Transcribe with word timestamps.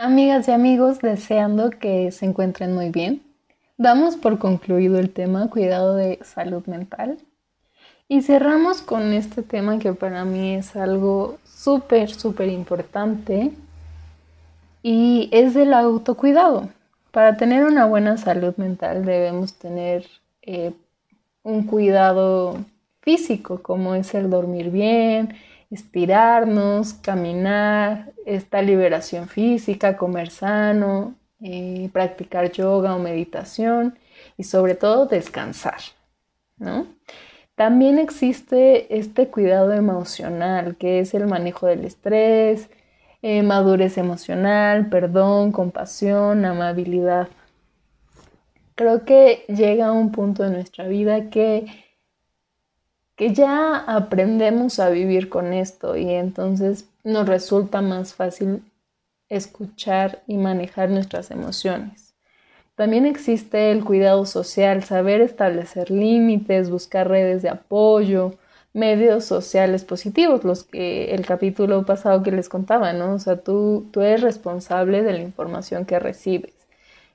Amigas 0.00 0.46
y 0.46 0.52
amigos, 0.52 1.00
deseando 1.00 1.70
que 1.70 2.12
se 2.12 2.24
encuentren 2.24 2.72
muy 2.72 2.90
bien, 2.90 3.20
damos 3.78 4.14
por 4.14 4.38
concluido 4.38 4.96
el 5.00 5.10
tema 5.10 5.50
cuidado 5.50 5.96
de 5.96 6.20
salud 6.22 6.64
mental 6.66 7.18
y 8.06 8.22
cerramos 8.22 8.80
con 8.80 9.12
este 9.12 9.42
tema 9.42 9.80
que 9.80 9.92
para 9.94 10.24
mí 10.24 10.54
es 10.54 10.76
algo 10.76 11.38
súper, 11.42 12.10
súper 12.10 12.46
importante 12.46 13.50
y 14.84 15.28
es 15.32 15.56
el 15.56 15.74
autocuidado. 15.74 16.68
Para 17.10 17.36
tener 17.36 17.64
una 17.64 17.84
buena 17.84 18.18
salud 18.18 18.54
mental 18.56 19.04
debemos 19.04 19.54
tener 19.54 20.06
eh, 20.42 20.74
un 21.42 21.64
cuidado 21.64 22.56
físico, 23.00 23.62
como 23.62 23.96
es 23.96 24.14
el 24.14 24.30
dormir 24.30 24.70
bien, 24.70 25.34
estirarnos, 25.70 26.94
caminar, 26.94 28.12
esta 28.26 28.62
liberación 28.62 29.28
física, 29.28 29.96
comer 29.96 30.30
sano, 30.30 31.14
eh, 31.42 31.90
practicar 31.92 32.50
yoga 32.50 32.94
o 32.94 32.98
meditación 32.98 33.98
y 34.36 34.44
sobre 34.44 34.74
todo 34.74 35.06
descansar, 35.06 35.80
¿no? 36.56 36.86
También 37.54 37.98
existe 37.98 38.98
este 38.98 39.28
cuidado 39.28 39.72
emocional, 39.72 40.76
que 40.76 41.00
es 41.00 41.12
el 41.14 41.26
manejo 41.26 41.66
del 41.66 41.84
estrés, 41.84 42.70
eh, 43.20 43.42
madurez 43.42 43.98
emocional, 43.98 44.88
perdón, 44.88 45.50
compasión, 45.50 46.44
amabilidad. 46.44 47.28
Creo 48.76 49.04
que 49.04 49.44
llega 49.48 49.90
un 49.90 50.12
punto 50.12 50.44
en 50.44 50.52
nuestra 50.52 50.86
vida 50.86 51.30
que 51.30 51.66
que 53.18 53.34
ya 53.34 53.76
aprendemos 53.76 54.78
a 54.78 54.90
vivir 54.90 55.28
con 55.28 55.52
esto 55.52 55.96
y 55.96 56.08
entonces 56.08 56.88
nos 57.02 57.28
resulta 57.28 57.82
más 57.82 58.14
fácil 58.14 58.62
escuchar 59.28 60.22
y 60.28 60.36
manejar 60.38 60.88
nuestras 60.88 61.32
emociones. 61.32 62.14
También 62.76 63.06
existe 63.06 63.72
el 63.72 63.84
cuidado 63.84 64.24
social, 64.24 64.84
saber 64.84 65.20
establecer 65.20 65.90
límites, 65.90 66.70
buscar 66.70 67.08
redes 67.08 67.42
de 67.42 67.48
apoyo, 67.48 68.34
medios 68.72 69.24
sociales 69.24 69.82
positivos, 69.84 70.44
los 70.44 70.62
que 70.62 71.12
el 71.12 71.26
capítulo 71.26 71.84
pasado 71.84 72.22
que 72.22 72.30
les 72.30 72.48
contaba, 72.48 72.92
¿no? 72.92 73.14
O 73.14 73.18
sea, 73.18 73.38
tú, 73.38 73.88
tú 73.90 74.00
eres 74.00 74.22
responsable 74.22 75.02
de 75.02 75.14
la 75.14 75.22
información 75.22 75.86
que 75.86 75.98
recibes. 75.98 76.57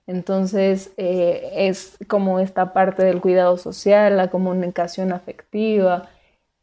Entonces 0.08 0.92
eh, 0.98 1.50
es 1.70 1.98
como 2.08 2.40
esta 2.40 2.74
parte 2.74 3.06
del 3.06 3.22
cuidado 3.22 3.58
social, 3.58 4.18
la 4.18 4.30
comunicación 4.30 5.14
afectiva, 5.14 6.10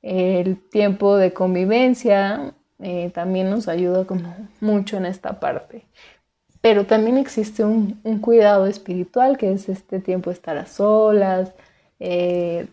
el 0.03 0.59
tiempo 0.69 1.17
de 1.17 1.33
convivencia 1.33 2.55
eh, 2.81 3.11
también 3.15 3.51
nos 3.51 3.69
ayuda 3.69 4.05
como 4.07 4.35
mucho 4.61 4.97
en 4.97 5.07
esta 5.07 5.41
parte. 5.41 5.85
Pero 6.61 6.85
también 6.87 7.17
existe 7.17 7.65
un, 7.65 8.01
cuidado 8.21 8.67
espiritual 8.67 9.39
que 9.39 9.53
es 9.53 9.69
este 9.71 10.01
tiempo 10.01 10.31
de 10.31 10.35
estar 10.35 10.59
a 10.59 10.67
solas, 10.67 11.55
eh, 11.99 12.67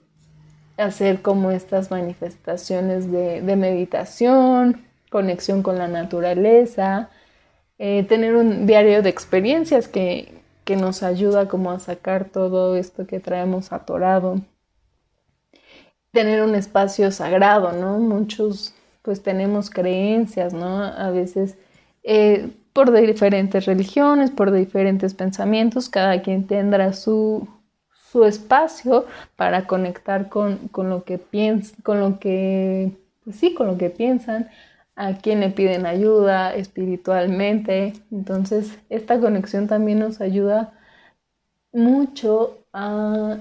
hacer 0.78 1.22
como 1.22 1.52
estas 1.52 1.92
manifestaciones 1.92 3.10
de, 3.12 3.56
meditación, 3.56 4.86
conexión 5.10 5.64
con 5.64 5.78
la 5.78 5.88
naturaleza, 5.88 7.10
tener 7.78 8.36
un 8.36 8.68
diario 8.68 9.02
de 9.02 9.10
experiencias 9.10 9.88
que, 9.88 10.38
que 10.68 10.76
nos 10.76 11.02
ayuda 11.02 11.48
como 11.48 11.72
a 11.72 11.80
sacar 11.80 12.26
todo 12.26 12.76
esto 12.76 13.08
que 13.08 13.22
traemos 13.22 13.72
atorado. 13.72 14.42
Tener 16.12 16.44
un 16.44 16.56
espacio 16.56 17.10
sagrado, 17.12 17.72
¿no? 17.72 18.00
Muchos 18.00 18.76
pues 19.02 19.23
tenemos 19.23 19.70
creencias, 19.70 20.54
¿no? 20.54 20.84
A 20.84 21.10
veces 21.12 21.58
eh, 22.04 22.50
por 22.73 22.92
diferentes 22.92 23.66
religiones, 23.66 24.30
por 24.30 24.52
diferentes 24.52 25.14
pensamientos, 25.14 25.88
cada 25.88 26.22
quien 26.22 26.45
tendrá 26.48 26.92
su, 26.92 27.48
su 28.12 28.26
espacio 28.26 29.06
para 29.38 29.68
conectar 29.68 30.27
con, 30.27 30.67
con 30.67 30.89
lo 30.89 31.06
que 31.06 31.17
piensa, 31.17 31.77
con 31.82 32.02
lo 32.02 32.20
que, 32.20 32.92
pues 33.23 33.38
sí, 33.38 33.54
con 33.54 33.67
lo 33.67 33.77
que 33.77 33.89
piensan, 33.89 34.50
a 34.97 35.13
quien 35.19 35.39
le 35.39 35.52
piden 35.52 35.85
ayuda 35.85 36.55
espiritualmente. 36.55 37.93
Entonces, 38.11 38.80
esta 38.89 39.19
conexión 39.19 39.67
también 39.67 39.99
nos 39.99 40.19
ayuda 40.21 40.73
mucho 41.71 42.58
a, 42.73 43.37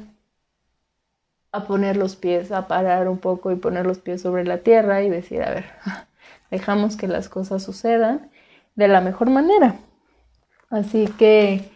a 1.52 1.64
poner 1.66 1.96
los 1.96 2.14
pies, 2.14 2.52
a 2.52 2.68
parar 2.68 3.08
un 3.08 3.16
poco 3.16 3.50
y 3.50 3.56
poner 3.56 3.86
los 3.86 3.98
pies 3.98 4.20
sobre 4.20 4.44
la 4.44 4.58
tierra 4.58 5.02
y 5.02 5.08
decir, 5.08 5.42
a 5.42 5.50
ver, 5.50 5.64
dejamos 6.50 6.96
que 6.96 7.08
las 7.08 7.30
cosas 7.30 7.62
sucedan 7.62 8.30
de 8.74 8.88
la 8.88 9.00
mejor 9.00 9.30
manera. 9.30 9.76
Así 10.68 11.06
que, 11.18 11.70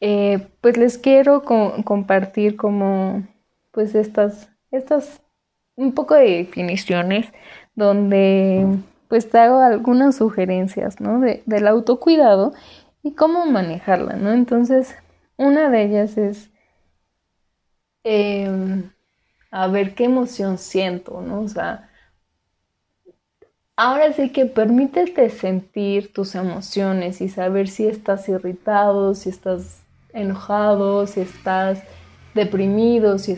eh, 0.00 0.46
pues 0.60 0.76
les 0.76 0.96
quiero 0.96 1.42
compartir 1.42 2.54
como, 2.56 3.24
pues 3.72 3.96
estas, 3.96 4.48
estas, 4.70 5.20
un 5.74 5.92
poco 5.92 6.14
de 6.14 6.44
definiciones 6.44 7.32
donde 7.74 8.78
pues 9.08 9.28
te 9.28 9.38
hago 9.38 9.58
algunas 9.60 10.16
sugerencias, 10.16 11.00
¿no? 11.00 11.20
De, 11.20 11.42
del 11.46 11.66
autocuidado 11.66 12.52
y 13.02 13.12
cómo 13.12 13.46
manejarla, 13.46 14.16
¿no? 14.16 14.32
Entonces, 14.32 14.94
una 15.36 15.68
de 15.70 15.82
ellas 15.84 16.16
es 16.16 16.50
em, 18.04 18.90
a 19.50 19.66
ver 19.68 19.94
qué 19.94 20.04
emoción 20.04 20.58
siento, 20.58 21.20
¿no? 21.20 21.40
O 21.40 21.48
sea, 21.48 21.90
ahora 23.76 24.12
sí 24.12 24.30
que 24.30 24.46
permítete 24.46 25.30
sentir 25.30 26.12
tus 26.12 26.34
emociones 26.34 27.20
y 27.20 27.28
saber 27.28 27.68
si 27.68 27.86
estás 27.86 28.28
irritado, 28.28 29.14
si 29.14 29.28
estás 29.30 29.82
enojado, 30.12 31.06
si 31.06 31.20
estás 31.20 31.82
deprimido, 32.34 33.18
si, 33.18 33.36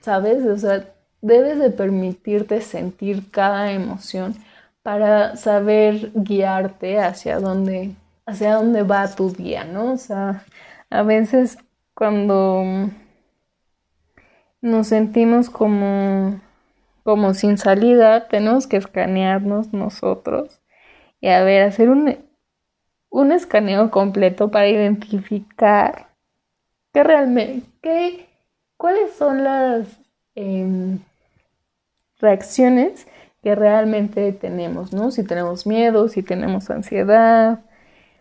¿sabes? 0.00 0.44
O 0.46 0.56
sea, 0.58 0.92
debes 1.22 1.58
de 1.58 1.70
permitirte 1.70 2.60
sentir 2.60 3.30
cada 3.30 3.72
emoción 3.72 4.34
para 4.82 5.36
saber 5.36 6.10
guiarte 6.14 6.98
hacia 6.98 7.38
dónde, 7.38 7.94
hacia 8.26 8.54
dónde 8.54 8.82
va 8.82 9.14
tu 9.14 9.30
día, 9.30 9.64
¿no? 9.64 9.92
O 9.92 9.96
sea, 9.96 10.44
a 10.90 11.02
veces 11.02 11.58
cuando 11.94 12.90
nos 14.60 14.86
sentimos 14.88 15.50
como, 15.50 16.40
como 17.04 17.34
sin 17.34 17.58
salida, 17.58 18.28
tenemos 18.28 18.66
que 18.66 18.76
escanearnos 18.76 19.72
nosotros 19.72 20.60
y 21.20 21.28
a 21.28 21.42
ver, 21.44 21.62
hacer 21.62 21.88
un, 21.88 22.18
un 23.10 23.32
escaneo 23.32 23.90
completo 23.90 24.50
para 24.50 24.68
identificar 24.68 26.08
qué 26.92 27.04
realmente, 27.04 28.26
cuáles 28.76 29.12
son 29.14 29.44
las 29.44 29.86
em, 30.34 30.98
reacciones 32.18 33.06
que 33.42 33.54
realmente 33.54 34.32
tenemos, 34.32 34.92
¿no? 34.92 35.10
Si 35.10 35.24
tenemos 35.24 35.66
miedo, 35.66 36.08
si 36.08 36.22
tenemos 36.22 36.70
ansiedad, 36.70 37.60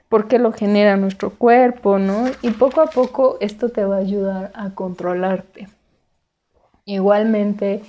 por 0.10 0.28
qué 0.28 0.40
lo 0.40 0.52
genera 0.52 0.98
nuestro 0.98 1.30
cuerpo, 1.30 2.00
¿no? 2.00 2.26
Y 2.42 2.52
poco 2.52 2.82
a 2.82 2.88
poco 2.88 3.38
esto 3.40 3.70
te 3.70 3.86
va 3.86 3.98
a 3.98 4.00
ayudar 4.00 4.52
a 4.56 4.72
controlarte. 4.72 5.70
Igualmente, 6.86 7.82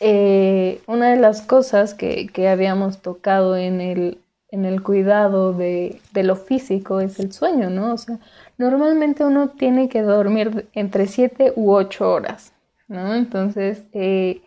eh, 0.00 0.80
una 0.86 1.10
de 1.10 1.16
las 1.16 1.42
cosas 1.42 1.94
que, 1.94 2.48
habíamos 2.48 3.02
tocado 3.02 3.56
en 3.56 3.80
el, 3.80 4.18
en 4.50 4.64
el 4.64 4.82
cuidado 4.82 5.52
de, 5.52 6.00
lo 6.14 6.36
físico 6.36 7.00
es 7.00 7.18
el 7.18 7.32
sueño, 7.32 7.68
¿no? 7.68 7.92
O 7.94 7.98
sea, 7.98 8.18
normalmente 8.56 9.24
uno 9.24 9.50
tiene 9.50 9.88
que 9.88 10.02
dormir 10.02 10.68
entre 10.72 11.06
7 11.06 11.52
u 11.56 11.72
8 11.72 12.10
horas, 12.10 12.52
¿no? 12.86 13.14
Entonces, 13.14 13.82
eh, 13.92 14.40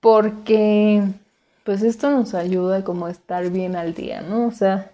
porque 0.00 1.02
pues 1.64 1.82
esto 1.82 2.10
nos 2.10 2.34
ayuda 2.34 2.84
como 2.84 3.06
a 3.06 3.10
estar 3.10 3.50
bien 3.50 3.74
al 3.76 3.92
día, 3.92 4.20
¿no? 4.20 4.46
O 4.46 4.52
sea, 4.52 4.92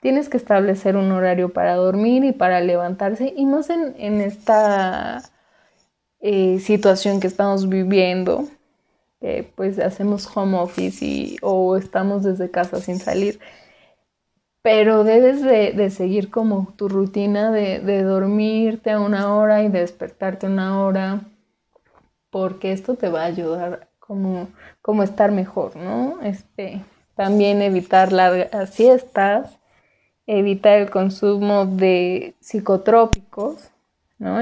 tienes 0.00 0.28
que 0.28 0.36
establecer 0.36 0.96
un 0.96 1.12
horario 1.12 1.52
para 1.52 1.76
dormir 1.76 2.24
y 2.24 2.32
para 2.32 2.60
levantarse 2.60 3.32
y 3.36 3.46
más 3.46 3.70
en, 3.70 4.20
esta 4.20 5.22
eh, 6.20 6.58
situación 6.60 7.20
que 7.20 7.28
estamos 7.28 7.68
viviendo, 7.68 8.48
pues 9.54 9.78
hacemos 9.78 10.28
home 10.34 10.58
office 10.58 11.04
y, 11.04 11.36
o 11.42 11.76
estamos 11.76 12.24
desde 12.24 12.50
casa 12.50 12.80
sin 12.80 12.98
salir. 12.98 13.40
Pero 14.62 15.04
debes 15.04 15.42
de, 15.42 15.90
seguir 15.90 16.30
como 16.30 16.74
tu 16.76 16.88
rutina 16.88 17.52
de, 17.52 17.78
de 17.80 18.02
dormirte 18.02 18.90
a 18.90 19.00
una 19.00 19.34
hora 19.36 19.62
y 19.62 19.68
despertarte 19.68 20.46
una 20.46 20.82
hora, 20.82 21.20
porque 22.30 22.72
esto 22.72 22.96
te 22.96 23.08
va 23.08 23.22
a 23.22 23.26
ayudar 23.26 23.88
como, 24.08 24.48
como 24.80 25.02
estar 25.02 25.30
mejor, 25.30 25.76
¿no? 25.76 26.20
Este, 26.22 26.80
también 27.14 27.60
evitar 27.60 28.10
largas 28.10 28.70
siestas, 28.70 29.58
evitar 30.26 30.78
el 30.78 30.90
consumo 30.90 31.66
de 31.66 32.34
psicotrópicos, 32.40 33.70
¿no? 34.18 34.40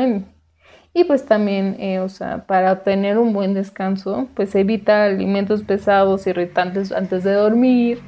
Y, 0.94 1.04
pues 1.04 1.26
también, 1.26 1.76
eh, 1.80 1.98
o 1.98 2.08
sea, 2.08 2.46
para 2.46 2.84
tener 2.84 3.18
un 3.18 3.32
buen 3.32 3.54
descanso, 3.54 4.28
pues 4.34 4.54
evita 4.54 5.04
alimentos 5.04 5.62
pesados, 5.64 6.26
irritantes 6.26 6.92
antes 6.92 7.24
de 7.24 7.32
dormir, 7.32 7.98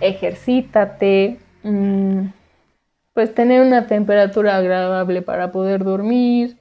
ejercítate, 0.00 1.38
mm, 1.64 2.26
pues 3.12 3.34
tener 3.34 3.62
una 3.62 3.86
temperatura 3.88 4.56
agradable 4.56 5.22
para 5.22 5.52
poder 5.52 5.84
dormir, 5.84 6.56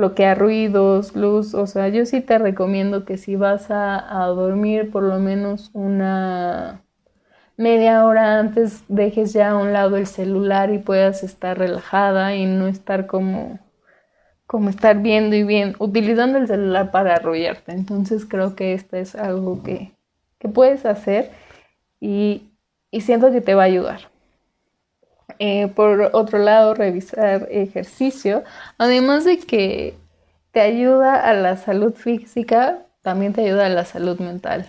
bloquear 0.00 0.38
ruidos, 0.38 1.14
luz, 1.14 1.54
o 1.54 1.66
sea, 1.66 1.88
yo 1.88 2.06
sí 2.06 2.20
te 2.20 2.38
recomiendo 2.38 3.04
que 3.04 3.18
si 3.18 3.36
vas 3.36 3.70
a, 3.70 4.22
a 4.22 4.26
dormir 4.28 4.90
por 4.90 5.02
lo 5.02 5.18
menos 5.18 5.70
una 5.74 6.82
media 7.56 8.06
hora 8.06 8.38
antes 8.38 8.84
dejes 8.88 9.34
ya 9.34 9.50
a 9.50 9.56
un 9.56 9.72
lado 9.72 9.96
el 9.96 10.06
celular 10.06 10.72
y 10.72 10.78
puedas 10.78 11.22
estar 11.22 11.58
relajada 11.58 12.34
y 12.34 12.46
no 12.46 12.66
estar 12.66 13.06
como 13.06 13.58
como 14.50 14.68
estar 14.68 15.00
viendo 15.00 15.36
y 15.36 15.44
bien, 15.44 15.76
utilizando 15.78 16.36
el 16.36 16.48
celular 16.48 16.90
para 16.90 17.14
arrullarte. 17.14 17.70
Entonces 17.70 18.26
creo 18.26 18.56
que 18.56 18.72
esto 18.74 18.96
es 18.96 19.14
algo 19.14 19.62
que, 19.62 19.92
que 20.40 20.48
puedes 20.48 20.84
hacer 20.86 21.30
y, 22.00 22.50
y, 22.90 23.02
siento 23.02 23.30
que 23.30 23.40
te 23.40 23.54
va 23.54 23.62
a 23.62 23.66
ayudar. 23.66 24.09
Eh, 25.38 25.68
por 25.68 26.10
otro 26.12 26.38
lado, 26.38 26.74
revisar 26.74 27.48
ejercicio, 27.50 28.44
además 28.78 29.24
de 29.24 29.38
que 29.38 29.94
te 30.52 30.60
ayuda 30.60 31.28
a 31.28 31.32
la 31.34 31.56
salud 31.56 31.94
física, 31.94 32.78
también 33.02 33.32
te 33.32 33.42
ayuda 33.42 33.66
a 33.66 33.70
la 33.70 33.84
salud 33.84 34.18
mental. 34.20 34.66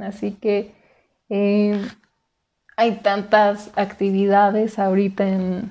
Así 0.00 0.32
que 0.32 0.72
eh, 1.28 1.80
hay 2.76 2.96
tantas 2.96 3.70
actividades 3.76 4.78
ahorita 4.78 5.28
en, 5.28 5.70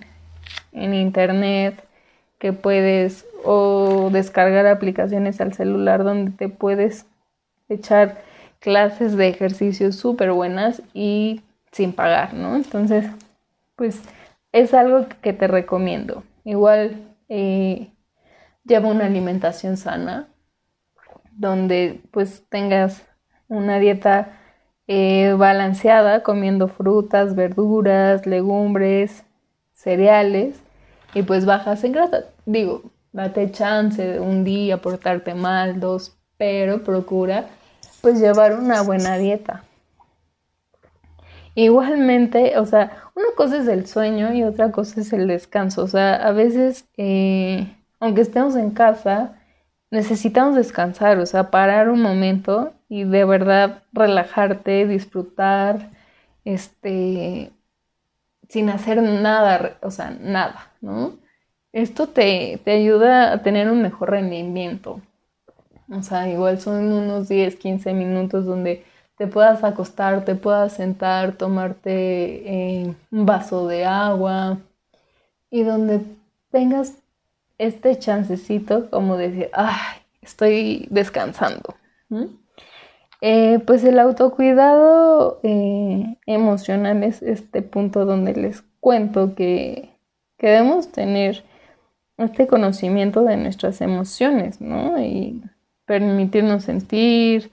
en 0.71 0.93
internet 0.93 1.83
que 2.39 2.53
puedes 2.53 3.25
o 3.43 4.09
descargar 4.11 4.67
aplicaciones 4.67 5.41
al 5.41 5.53
celular 5.53 6.03
donde 6.03 6.31
te 6.31 6.49
puedes 6.49 7.05
echar 7.69 8.21
clases 8.59 9.17
de 9.17 9.27
ejercicios 9.27 9.95
súper 9.95 10.31
buenas 10.31 10.81
y 10.93 11.41
sin 11.71 11.93
pagar, 11.93 12.33
¿no? 12.33 12.55
Entonces, 12.55 13.05
pues 13.81 13.99
es 14.51 14.75
algo 14.75 15.07
que 15.23 15.33
te 15.33 15.47
recomiendo. 15.47 16.21
Igual 16.43 17.15
eh, 17.29 17.91
lleva 18.63 18.89
una 18.89 19.07
alimentación 19.07 19.75
sana, 19.75 20.27
donde 21.31 21.99
pues 22.11 22.45
tengas 22.47 23.01
una 23.47 23.79
dieta 23.79 24.37
eh, 24.85 25.33
balanceada, 25.35 26.21
comiendo 26.21 26.67
frutas, 26.67 27.33
verduras, 27.33 28.27
legumbres, 28.27 29.23
cereales, 29.73 30.61
y 31.15 31.23
pues 31.23 31.47
bajas 31.47 31.83
en 31.83 31.93
grasa. 31.93 32.25
Digo, 32.45 32.83
date 33.13 33.49
chance 33.49 33.99
de 33.99 34.19
un 34.19 34.43
día 34.43 34.77
portarte 34.77 35.33
mal, 35.33 35.79
dos, 35.79 36.19
pero 36.37 36.83
procura 36.83 37.47
pues 38.01 38.19
llevar 38.19 38.59
una 38.59 38.83
buena 38.83 39.17
dieta. 39.17 39.63
Igualmente, 41.55 42.57
o 42.57 42.65
sea, 42.65 43.11
una 43.15 43.27
cosa 43.35 43.57
es 43.57 43.67
el 43.67 43.85
sueño 43.87 44.33
y 44.33 44.43
otra 44.43 44.71
cosa 44.71 45.01
es 45.01 45.11
el 45.13 45.27
descanso. 45.27 45.83
O 45.83 45.87
sea, 45.87 46.15
a 46.15 46.31
veces, 46.31 46.85
eh, 46.97 47.67
aunque 47.99 48.21
estemos 48.21 48.55
en 48.55 48.71
casa, 48.71 49.37
necesitamos 49.91 50.55
descansar, 50.55 51.19
o 51.19 51.25
sea, 51.25 51.51
parar 51.51 51.89
un 51.89 52.01
momento 52.01 52.73
y 52.89 53.03
de 53.03 53.25
verdad 53.25 53.83
relajarte, 53.93 54.87
disfrutar, 54.87 55.91
este, 56.45 57.51
sin 58.49 58.69
hacer 58.69 59.01
nada, 59.01 59.77
o 59.81 59.91
sea, 59.91 60.11
nada, 60.11 60.71
¿no? 60.81 61.19
Esto 61.73 62.07
te, 62.07 62.61
ayuda 62.65 63.33
a 63.33 63.41
tener 63.43 63.69
un 63.71 63.81
mejor 63.81 64.11
rendimiento. 64.11 65.01
O 65.89 66.03
sea, 66.03 66.29
igual 66.29 66.59
son 66.59 66.91
unos 66.91 67.29
10, 67.29 67.55
15 67.57 67.93
minutos 67.93 68.45
donde 68.45 68.85
te 69.21 69.27
puedas 69.27 69.63
acostar, 69.63 70.25
te 70.25 70.33
puedas 70.33 70.73
sentar, 70.73 71.33
tomarte 71.33 71.91
eh, 71.91 72.95
un 73.11 73.27
vaso 73.27 73.67
de 73.67 73.85
agua 73.85 74.57
y 75.51 75.61
donde 75.61 76.01
tengas 76.49 76.97
este 77.59 77.99
chancecito 77.99 78.89
como 78.89 79.17
decir, 79.17 79.51
ay, 79.53 80.01
estoy 80.23 80.87
descansando. 80.89 81.75
Eh, 83.21 83.59
pues 83.67 83.83
el 83.83 83.99
autocuidado 83.99 85.39
eh, 85.43 86.17
emocional 86.25 87.03
es 87.03 87.21
este 87.21 87.61
punto 87.61 88.05
donde 88.05 88.33
les 88.33 88.63
cuento 88.79 89.35
que, 89.35 89.91
que 90.39 90.47
debemos 90.47 90.91
tener 90.91 91.43
este 92.17 92.47
conocimiento 92.47 93.23
de 93.23 93.37
nuestras 93.37 93.81
emociones, 93.81 94.61
¿no? 94.61 94.99
Y 94.99 95.43
permitirnos 95.85 96.63
sentir, 96.63 97.51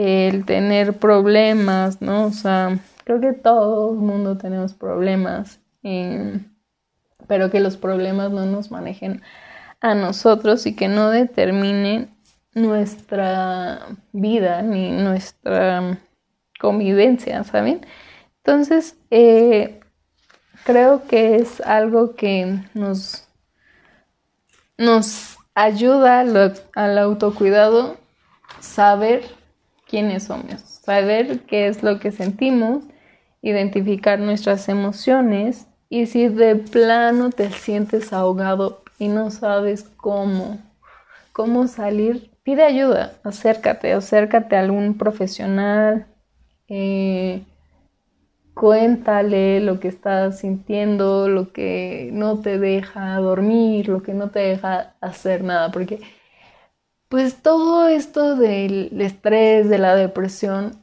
el 0.00 0.44
tener 0.44 0.98
problemas, 0.98 2.00
¿no? 2.00 2.26
O 2.26 2.32
sea, 2.32 2.78
creo 3.04 3.20
que 3.20 3.32
todo 3.32 3.92
el 3.92 3.98
mundo 3.98 4.36
tenemos 4.36 4.74
problemas, 4.74 5.60
em, 5.82 6.44
pero 7.26 7.50
que 7.50 7.60
los 7.60 7.76
problemas 7.76 8.30
no 8.30 8.46
nos 8.46 8.70
manejen 8.70 9.22
a 9.80 9.94
nosotros 9.94 10.66
y 10.66 10.74
que 10.74 10.88
no 10.88 11.10
determinen 11.10 12.10
nuestra 12.54 13.86
vida 14.12 14.62
ni 14.62 14.90
nuestra 14.90 15.98
convivencia, 16.60 17.44
¿saben? 17.44 17.86
Entonces, 18.38 18.96
eh, 19.10 19.80
creo 20.64 21.06
que 21.06 21.36
es 21.36 21.60
algo 21.60 22.14
que 22.14 22.60
nos 22.74 23.26
nos 24.80 25.36
ayuda 25.54 26.20
al, 26.20 26.98
autocuidado 26.98 27.98
saber 28.60 29.22
quiénes 29.90 30.22
somos, 30.24 30.60
saber 30.60 31.40
qué 31.40 31.66
es 31.66 31.82
lo 31.82 31.98
que 31.98 32.12
sentimos, 32.12 32.84
identificar 33.42 34.20
nuestras 34.20 34.68
emociones 34.68 35.66
y 35.88 36.06
si 36.06 36.28
de 36.28 36.54
plano 36.54 37.30
te 37.30 37.50
sientes 37.50 38.12
ahogado 38.12 38.84
y 39.00 39.08
no 39.08 39.30
sabes 39.30 39.82
cómo, 39.96 40.58
cómo 41.32 41.66
salir, 41.66 42.30
pide 42.44 42.62
ayuda, 42.62 43.14
acércate, 43.24 43.92
acércate 43.92 44.54
a 44.54 44.60
algún 44.60 44.96
profesional, 44.96 46.06
eh, 46.68 47.42
cuéntale 48.54 49.60
lo 49.60 49.80
que 49.80 49.88
estás 49.88 50.38
sintiendo, 50.38 51.28
lo 51.28 51.52
que 51.52 52.10
no 52.12 52.38
te 52.38 52.58
deja 52.58 53.16
dormir, 53.16 53.88
lo 53.88 54.04
que 54.04 54.14
no 54.14 54.30
te 54.30 54.38
deja 54.40 54.94
hacer 55.00 55.42
nada, 55.42 55.72
porque 55.72 55.98
pues 57.10 57.42
todo 57.42 57.88
esto 57.88 58.36
del 58.36 59.00
estrés, 59.00 59.68
de 59.68 59.78
la 59.78 59.96
depresión, 59.96 60.76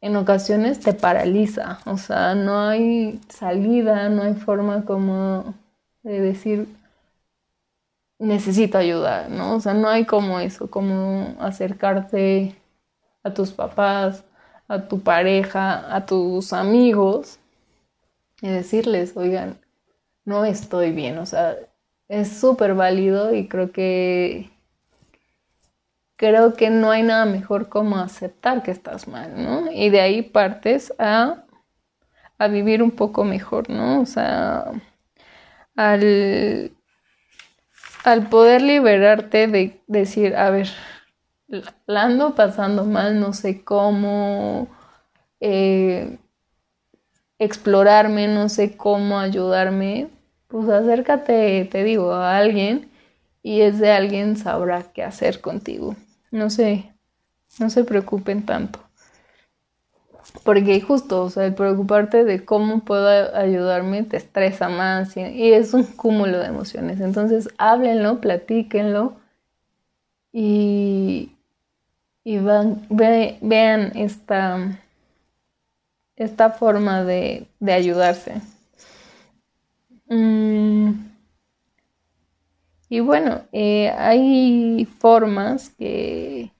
en 0.00 0.16
ocasiones 0.16 0.80
te 0.80 0.94
paraliza, 0.94 1.78
o 1.84 1.98
sea, 1.98 2.34
no 2.34 2.58
hay 2.58 3.20
salida, 3.28 4.08
no 4.08 4.22
hay 4.22 4.34
forma 4.34 4.86
como 4.86 5.54
de 6.02 6.20
decir 6.22 6.68
necesito 8.18 8.78
ayuda, 8.78 9.28
¿no? 9.28 9.56
O 9.56 9.60
sea, 9.60 9.74
no 9.74 9.88
hay 9.88 10.06
como 10.06 10.40
eso, 10.40 10.70
como 10.70 11.36
acercarte 11.38 12.56
a 13.22 13.34
tus 13.34 13.52
papás, 13.52 14.24
a 14.68 14.88
tu 14.88 15.00
pareja, 15.00 15.94
a 15.94 16.06
tus 16.06 16.54
amigos 16.54 17.38
y 18.40 18.48
decirles, 18.48 19.16
oigan, 19.16 19.58
no 20.24 20.44
estoy 20.46 20.92
bien, 20.92 21.18
o 21.18 21.26
sea, 21.26 21.56
es 22.08 22.40
súper 22.40 22.74
válido 22.74 23.34
y 23.34 23.48
creo 23.48 23.72
que 23.72 24.51
creo 26.22 26.54
que 26.54 26.70
no 26.70 26.92
hay 26.92 27.02
nada 27.02 27.24
mejor 27.24 27.68
como 27.68 27.96
aceptar 27.96 28.62
que 28.62 28.70
estás 28.70 29.08
mal, 29.08 29.42
¿no? 29.42 29.72
Y 29.72 29.90
de 29.90 30.00
ahí 30.00 30.22
partes 30.22 30.94
a, 31.00 31.42
a 32.38 32.46
vivir 32.46 32.80
un 32.80 32.92
poco 32.92 33.24
mejor, 33.24 33.68
¿no? 33.68 34.00
O 34.00 34.06
sea, 34.06 34.70
al, 35.74 36.70
al 38.04 38.28
poder 38.28 38.62
liberarte 38.62 39.48
de 39.48 39.80
decir, 39.88 40.36
a 40.36 40.50
ver, 40.50 40.68
la 41.86 42.04
ando 42.04 42.36
pasando 42.36 42.84
mal, 42.84 43.18
no 43.18 43.32
sé 43.32 43.64
cómo 43.64 44.68
eh, 45.40 46.18
explorarme, 47.40 48.28
no 48.28 48.48
sé 48.48 48.76
cómo 48.76 49.18
ayudarme, 49.18 50.08
pues 50.46 50.68
acércate, 50.68 51.64
te 51.64 51.82
digo, 51.82 52.12
a 52.12 52.36
alguien 52.36 52.92
y 53.42 53.62
ese 53.62 53.90
alguien 53.90 54.36
sabrá 54.36 54.84
qué 54.92 55.02
hacer 55.02 55.40
contigo. 55.40 55.96
No 56.32 56.50
sé, 56.50 56.92
no 57.60 57.70
se 57.70 57.84
preocupen 57.84 58.44
tanto. 58.44 58.80
Porque 60.44 60.80
justo, 60.80 61.24
o 61.24 61.30
sea, 61.30 61.44
el 61.44 61.54
preocuparte 61.54 62.24
de 62.24 62.44
cómo 62.44 62.80
puedo 62.80 63.36
ayudarme 63.36 64.02
te 64.02 64.16
estresa 64.16 64.68
más 64.68 65.16
y, 65.16 65.52
es 65.52 65.74
un 65.74 65.84
cúmulo 65.84 66.38
de 66.38 66.46
emociones. 66.46 67.00
Entonces, 67.00 67.48
háblenlo, 67.58 68.20
platíquenlo 68.20 69.14
y, 70.32 71.32
y 72.24 72.38
van, 72.38 72.86
vean 72.88 73.92
esta, 73.94 74.80
esta 76.16 76.50
forma 76.50 77.04
de, 77.04 77.46
ayudarse. 77.68 78.40
Mm. 80.08 80.41
Y 82.92 83.00
bueno, 83.00 83.40
eh, 83.52 83.88
hay 83.96 84.86
formas 84.98 85.70
que, 85.78 86.52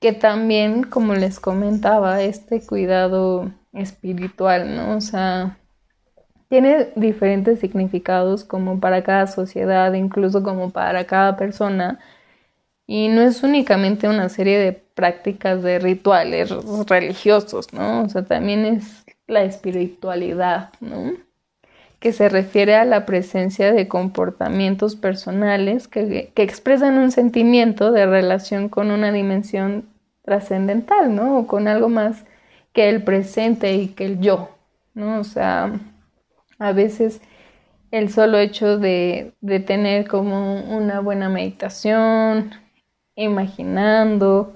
que 0.00 0.12
también, 0.12 0.82
como 0.82 1.14
les 1.14 1.38
comentaba, 1.38 2.22
este 2.22 2.66
cuidado 2.66 3.52
espiritual, 3.72 4.74
¿no? 4.74 4.96
O 4.96 5.00
sea, 5.00 5.58
tiene 6.48 6.88
diferentes 6.96 7.60
significados 7.60 8.42
como 8.42 8.80
para 8.80 9.04
cada 9.04 9.28
sociedad, 9.28 9.92
incluso 9.92 10.42
como 10.42 10.70
para 10.70 11.04
cada 11.06 11.36
persona. 11.36 12.00
Y 12.84 13.06
no 13.10 13.22
es 13.22 13.44
únicamente 13.44 14.08
una 14.08 14.28
serie 14.28 14.58
de 14.58 14.72
prácticas 14.72 15.62
de 15.62 15.78
rituales 15.78 16.50
religiosos, 16.88 17.72
¿no? 17.72 18.02
O 18.02 18.08
sea, 18.08 18.24
también 18.24 18.64
es 18.64 19.04
la 19.28 19.44
espiritualidad, 19.44 20.72
¿no? 20.80 21.27
Que 22.00 22.12
se 22.12 22.28
refiere 22.28 22.76
a 22.76 22.84
la 22.84 23.06
presencia 23.06 23.72
de 23.72 23.88
comportamientos 23.88 24.96
personales 24.96 25.88
que, 25.88 26.30
que 26.34 26.42
expresan 26.42 26.98
un 26.98 27.10
sentimiento 27.10 27.90
de 27.90 28.06
relación 28.06 28.68
con 28.68 28.90
una 28.90 29.12
dimensión 29.12 29.88
trascendental, 30.22 31.14
¿no? 31.14 31.38
O 31.38 31.46
con 31.46 31.66
algo 31.68 31.88
más 31.88 32.24
que 32.72 32.88
el 32.88 33.02
presente 33.02 33.74
y 33.74 33.88
que 33.88 34.04
el 34.04 34.20
yo, 34.20 34.50
¿no? 34.94 35.18
O 35.20 35.24
sea, 35.24 35.72
a 36.58 36.72
veces 36.72 37.20
el 37.90 38.10
solo 38.10 38.38
hecho 38.38 38.78
de, 38.78 39.34
de 39.40 39.60
tener 39.60 40.06
como 40.08 40.60
una 40.76 41.00
buena 41.00 41.28
meditación, 41.28 42.52
imaginando, 43.14 44.54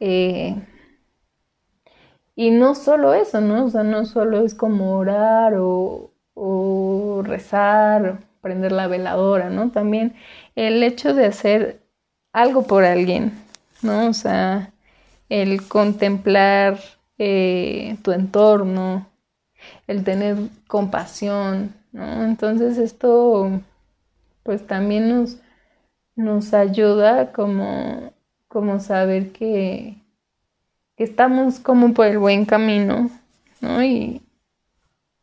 eh, 0.00 0.56
y 2.34 2.50
no 2.50 2.74
solo 2.74 3.14
eso, 3.14 3.40
¿no? 3.40 3.64
O 3.64 3.70
sea, 3.70 3.82
no 3.82 4.04
solo 4.04 4.44
es 4.44 4.54
como 4.54 4.96
orar 4.96 5.54
o, 5.56 6.10
o 6.36 7.22
rezar, 7.24 8.20
prender 8.42 8.70
la 8.70 8.86
veladora, 8.86 9.48
¿no? 9.50 9.70
También 9.70 10.14
el 10.54 10.82
hecho 10.82 11.14
de 11.14 11.26
hacer 11.26 11.80
algo 12.32 12.66
por 12.66 12.84
alguien, 12.84 13.32
¿no? 13.82 14.08
O 14.08 14.12
sea, 14.12 14.70
el 15.30 15.66
contemplar 15.66 16.78
eh, 17.18 17.96
tu 18.02 18.12
entorno, 18.12 19.08
el 19.86 20.04
tener 20.04 20.36
compasión, 20.68 21.74
¿no? 21.92 22.24
Entonces 22.24 22.76
esto 22.76 23.50
pues 24.42 24.66
también 24.66 25.08
nos, 25.08 25.38
nos 26.14 26.52
ayuda 26.52 27.32
como, 27.32 28.12
como 28.46 28.78
saber 28.80 29.32
que, 29.32 29.96
estamos 30.98 31.58
como 31.58 31.94
por 31.94 32.06
el 32.06 32.18
buen 32.18 32.44
camino, 32.44 33.10
¿no? 33.62 33.82
Y, 33.82 34.22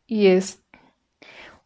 y 0.06 0.26
es 0.26 0.63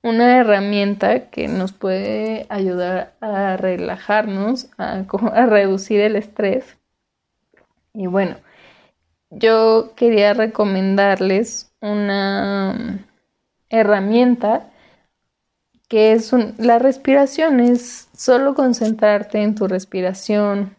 una 0.09 0.39
herramienta 0.39 1.29
que 1.31 1.49
nos 1.49 1.73
puede 1.73 2.47
ayudar 2.49 3.15
a 3.21 3.57
relajarnos, 3.57 4.71
a, 4.79 5.05
reducir 5.47 6.01
el 6.01 6.17
estrés. 6.17 6.77
Y 7.93 8.07
bueno, 8.07 8.37
yo 9.31 9.93
quería 9.97 10.35
recomendarles 10.35 11.73
una 11.81 13.05
herramienta 13.69 14.71
que 15.89 16.13
es 16.13 16.33
la 16.59 16.79
respiración, 16.79 17.61
es 17.61 18.09
solo 18.15 18.55
concentrarte 18.55 19.43
en 19.43 19.55
tu 19.55 19.69
respiración, 19.69 20.77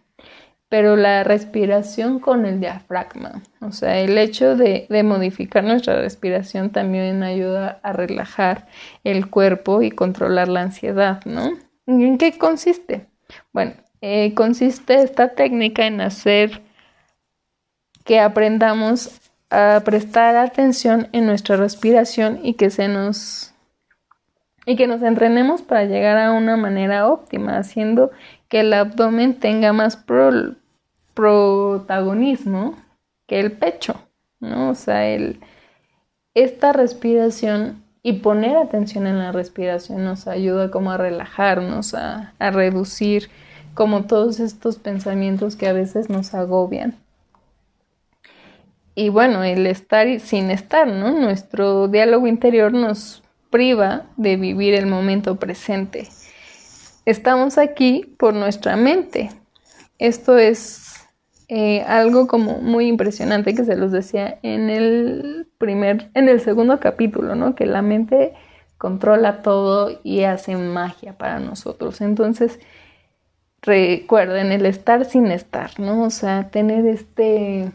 pero 0.69 0.95
la 0.95 1.23
respiración 1.23 2.19
con 2.19 2.45
el 2.45 2.59
diafragma. 2.59 3.41
O 3.59 3.71
sea, 3.71 3.99
el 3.99 4.17
hecho 4.17 4.55
de, 4.55 4.87
modificar 5.03 5.63
nuestra 5.63 5.99
respiración 5.99 6.69
también 6.69 7.23
ayuda 7.23 7.79
a 7.81 7.91
relajar 7.91 8.67
el 9.03 9.29
cuerpo 9.29 9.81
y 9.81 9.89
controlar 9.89 10.47
la 10.47 10.61
ansiedad, 10.61 11.25
¿no? 11.25 11.53
¿En 11.87 12.19
qué 12.19 12.37
consiste? 12.37 13.07
Bueno, 13.51 13.73
eh, 14.01 14.33
consiste 14.35 15.01
esta 15.01 15.29
técnica 15.29 15.87
en 15.87 16.01
hacer 16.01 16.61
que 18.05 18.19
aprendamos 18.19 19.19
a 19.49 19.81
prestar 19.83 20.35
atención 20.35 21.09
en 21.11 21.25
nuestra 21.25 21.57
respiración 21.57 22.39
y 22.43 22.53
que 22.53 22.69
se 22.69 22.87
nos 22.87 23.53
y 24.65 24.75
que 24.75 24.85
nos 24.85 25.01
entrenemos 25.01 25.63
para 25.63 25.85
llegar 25.85 26.19
a 26.19 26.31
una 26.31 26.55
manera 26.55 27.07
óptima, 27.07 27.57
haciendo 27.57 28.11
que 28.49 28.59
el 28.59 28.71
abdomen 28.73 29.39
tenga 29.39 29.73
más 29.73 29.97
protagonismo 31.19 32.77
que 33.27 33.39
el 33.39 33.51
pecho, 33.51 33.95
¿no? 34.39 34.69
O 34.69 34.75
sea, 34.75 35.07
el, 35.09 35.41
esta 36.33 36.71
respiración 36.71 37.83
y 38.01 38.13
poner 38.13 38.55
atención 38.55 39.05
en 39.05 39.19
la 39.19 39.33
respiración 39.33 40.05
nos 40.05 40.27
ayuda 40.27 40.71
como 40.71 40.91
a 40.91 40.97
relajarnos, 40.97 41.93
a, 41.93 42.33
a 42.39 42.51
reducir 42.51 43.29
como 43.73 44.05
todos 44.05 44.39
estos 44.39 44.77
pensamientos 44.77 45.55
que 45.55 45.67
a 45.67 45.73
veces 45.73 46.09
nos 46.09 46.33
agobian 46.33 46.95
y 48.99 49.07
bueno, 49.07 49.45
el 49.45 49.65
estar 49.65 50.19
sin 50.19 50.51
estar, 50.51 50.85
¿no? 50.85 51.11
Nuestro 51.11 51.87
diálogo 51.87 52.27
interior 52.27 52.73
nos 52.73 53.23
priva 53.49 54.07
de 54.17 54.35
vivir 54.35 54.73
el 54.73 54.87
momento 54.87 55.37
presente. 55.37 56.09
Estamos 57.05 57.57
aquí 57.57 58.13
por 58.19 58.33
nuestra 58.33 58.75
mente. 58.75 59.29
Esto 59.99 60.37
es 60.37 60.98
eh, 61.49 61.81
algo 61.81 62.27
como 62.27 62.59
muy 62.59 62.87
impresionante 62.87 63.55
que 63.55 63.65
se 63.65 63.75
los 63.75 63.91
decía 63.91 64.39
en 64.43 64.69
el 64.69 65.47
primer, 65.57 66.09
en 66.13 66.29
el 66.29 66.39
segundo 66.41 66.79
capítulo, 66.79 67.35
¿no? 67.35 67.55
Que 67.55 67.65
la 67.65 67.81
mente 67.81 68.33
controla 68.77 69.41
todo 69.41 69.99
y 70.03 70.23
hace 70.23 70.55
magia 70.55 71.17
para 71.17 71.39
nosotros. 71.39 72.01
Entonces, 72.01 72.59
recuerden 73.61 74.51
el 74.51 74.65
estar 74.65 75.05
sin 75.05 75.27
estar, 75.27 75.79
¿no? 75.79 76.03
O 76.03 76.09
sea, 76.11 76.49
tener 76.49 76.85
este 76.85 77.71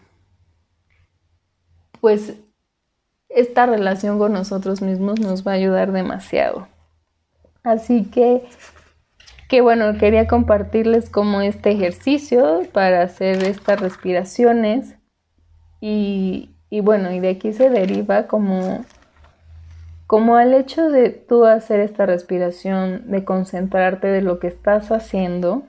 pues 2.00 2.34
esta 3.28 3.66
relación 3.66 4.18
con 4.18 4.32
nosotros 4.32 4.82
mismos 4.82 5.20
nos 5.20 5.46
va 5.46 5.52
a 5.52 5.54
ayudar 5.54 5.90
demasiado. 5.90 6.68
Así 7.62 8.04
que, 8.04 8.44
que 9.54 9.60
bueno, 9.60 9.96
quería 9.98 10.26
compartirles 10.26 11.08
como 11.08 11.40
este 11.40 11.70
ejercicio 11.70 12.62
para 12.72 13.02
hacer 13.02 13.44
estas 13.44 13.80
respiraciones 13.80 14.96
y, 15.80 16.56
y 16.70 16.80
bueno, 16.80 17.12
y 17.12 17.20
de 17.20 17.28
aquí 17.28 17.52
se 17.52 17.70
deriva 17.70 18.26
como, 18.26 18.84
como 20.08 20.34
al 20.34 20.54
hecho 20.54 20.88
de 20.88 21.10
tú 21.10 21.44
hacer 21.44 21.78
esta 21.78 22.04
respiración, 22.04 23.08
de 23.12 23.24
concentrarte 23.24 24.08
de 24.08 24.22
lo 24.22 24.40
que 24.40 24.48
estás 24.48 24.90
haciendo, 24.90 25.62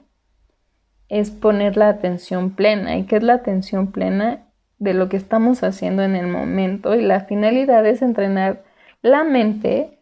es 1.08 1.30
poner 1.30 1.76
la 1.76 1.88
atención 1.88 2.56
plena. 2.56 2.96
¿Y 2.96 3.04
qué 3.04 3.18
es 3.18 3.22
la 3.22 3.34
atención 3.34 3.92
plena? 3.92 4.42
de 4.78 4.94
lo 4.94 5.08
que 5.08 5.16
estamos 5.16 5.62
haciendo 5.62 6.02
en 6.02 6.16
el 6.16 6.26
momento 6.26 6.94
y 6.96 7.02
la 7.02 7.20
finalidad 7.20 7.86
es 7.86 8.02
entrenar 8.02 8.64
la 9.00 9.24
mente 9.24 9.95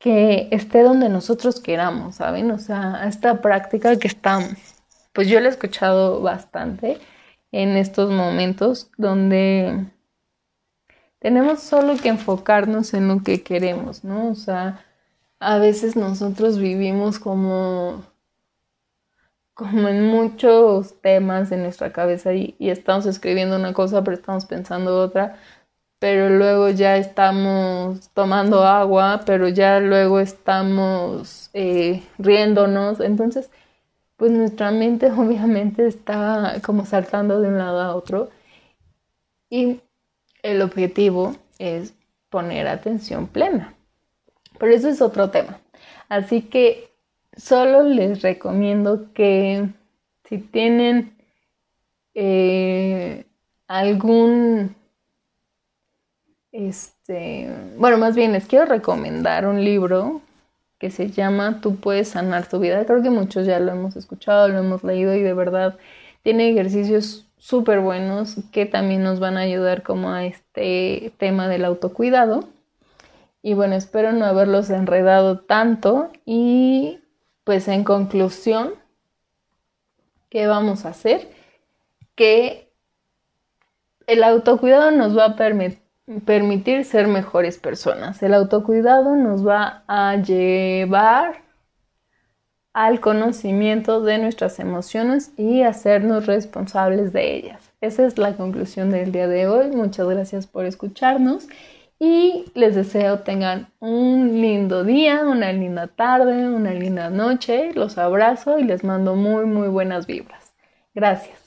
que 0.00 0.48
esté 0.50 0.82
donde 0.82 1.08
nosotros 1.10 1.60
queramos, 1.60 2.16
¿saben? 2.16 2.50
O 2.50 2.58
sea, 2.58 3.04
esta 3.06 3.40
práctica 3.42 3.98
que 3.98 4.08
está, 4.08 4.40
pues 5.12 5.28
yo 5.28 5.38
la 5.40 5.48
he 5.48 5.50
escuchado 5.50 6.22
bastante 6.22 6.98
en 7.52 7.76
estos 7.76 8.10
momentos 8.10 8.90
donde 8.96 9.86
tenemos 11.20 11.60
solo 11.60 11.96
que 11.96 12.08
enfocarnos 12.08 12.94
en 12.94 13.08
lo 13.08 13.22
que 13.22 13.42
queremos, 13.42 14.02
¿no? 14.02 14.30
O 14.30 14.34
sea, 14.34 14.84
a 15.38 15.58
veces 15.58 15.96
nosotros 15.96 16.58
vivimos 16.58 17.18
como 17.18 18.02
como 19.60 19.88
en 19.88 20.06
muchos 20.06 21.02
temas 21.02 21.52
en 21.52 21.62
nuestra 21.62 21.92
cabeza 21.92 22.32
y, 22.32 22.56
estamos 22.60 23.04
escribiendo 23.04 23.56
una 23.56 23.74
cosa, 23.74 24.02
pero 24.02 24.16
estamos 24.16 24.46
pensando 24.46 24.98
otra, 24.98 25.36
pero 26.00 26.30
luego 26.30 26.70
ya 26.70 26.96
estamos 26.96 28.10
tomando 28.14 28.64
agua, 28.64 29.22
pero 29.26 29.48
ya 29.48 29.78
luego 29.78 30.18
estamos 30.18 31.50
eh, 31.52 32.02
riéndonos. 32.18 32.98
Entonces, 33.00 33.50
pues 34.16 34.32
nuestra 34.32 34.72
mente 34.72 35.12
obviamente 35.16 35.86
está 35.86 36.56
como 36.64 36.84
saltando 36.86 37.40
de 37.40 37.48
un 37.48 37.58
lado 37.58 37.80
a 37.80 37.94
otro 37.94 38.30
y 39.50 39.80
el 40.42 40.62
objetivo 40.62 41.36
es 41.58 41.94
poner 42.30 42.66
atención 42.66 43.26
plena. 43.28 43.74
Pero 44.58 44.72
eso 44.74 44.88
es 44.88 45.02
otro 45.02 45.30
tema. 45.30 45.60
Así 46.08 46.42
que 46.42 46.90
solo 47.36 47.82
les 47.82 48.22
recomiendo 48.22 49.12
que 49.12 49.68
si 50.24 50.38
tienen 50.38 51.16
eh, 52.14 53.26
algún, 53.66 54.76
este, 56.52 57.48
bueno, 57.76 57.98
más 57.98 58.16
bien 58.16 58.32
les 58.32 58.46
quiero 58.46 58.64
recomendar 58.64 59.46
un 59.46 59.64
libro 59.64 60.20
que 60.78 60.90
se 60.90 61.10
llama 61.10 61.60
Tú 61.60 61.76
puedes 61.76 62.08
sanar 62.08 62.48
tu 62.48 62.58
vida. 62.58 62.84
Creo 62.86 63.02
que 63.02 63.10
muchos 63.10 63.46
ya 63.46 63.60
lo 63.60 63.70
hemos 63.72 63.96
escuchado, 63.96 64.48
lo 64.48 64.58
hemos 64.58 64.82
leído 64.82 65.14
y 65.14 65.22
de 65.22 65.34
verdad 65.34 65.78
tiene 66.22 66.50
ejercicios 66.50 67.26
súper 67.36 67.80
buenos 67.80 68.36
que 68.52 68.66
también 68.66 69.02
nos 69.02 69.20
van 69.20 69.36
a 69.36 69.40
ayudar 69.40 69.82
como 69.82 70.10
a 70.10 70.24
este 70.24 71.12
tema 71.18 71.48
del 71.48 71.64
autocuidado. 71.64 72.48
Y 73.42 73.54
bueno, 73.54 73.74
espero 73.74 74.12
no 74.12 74.24
haberlos 74.24 74.70
enredado 74.70 75.40
tanto 75.40 76.10
y 76.24 77.00
pues 77.44 77.68
en 77.68 77.84
conclusión, 77.84 78.74
¿qué 80.28 80.46
vamos 80.46 80.84
a 80.84 80.90
hacer? 80.90 81.28
Que 82.14 82.70
el 84.06 84.22
autocuidado 84.24 84.90
nos 84.90 85.16
va 85.16 85.24
a 85.24 85.36
permitir 86.24 86.84
ser 86.84 87.06
mejores 87.06 87.58
personas. 87.58 88.22
El 88.22 88.34
autocuidado 88.34 89.16
nos 89.16 89.46
va 89.46 89.84
a 89.86 90.16
llevar 90.16 91.42
al 92.72 93.00
conocimiento 93.00 94.00
de 94.00 94.18
nuestras 94.18 94.58
emociones 94.60 95.32
y 95.36 95.62
hacernos 95.62 96.26
responsables 96.26 97.12
de 97.12 97.34
ellas. 97.36 97.72
Esa 97.80 98.06
es 98.06 98.18
la 98.18 98.36
conclusión 98.36 98.90
del 98.90 99.12
día 99.12 99.26
de 99.28 99.48
hoy. 99.48 99.70
Muchas 99.70 100.08
gracias 100.08 100.46
por 100.46 100.66
escucharnos 100.66 101.48
y 101.98 102.46
les 102.54 102.74
deseo 102.74 103.20
tengan 103.20 103.68
un 103.80 104.40
lindo 104.40 104.84
día, 104.84 105.22
una 105.24 105.52
linda 105.52 105.88
tarde, 105.88 106.48
una 106.48 106.72
linda 106.72 107.10
noche. 107.10 107.72
Los 107.74 107.98
abrazo 107.98 108.58
y 108.58 108.64
les 108.64 108.84
mando 108.84 109.16
muy, 109.16 109.46
muy 109.46 109.68
buenas 109.68 110.06
vibras. 110.06 110.52
Gracias. 110.94 111.39